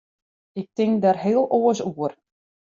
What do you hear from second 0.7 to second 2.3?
tink der heel oars oer.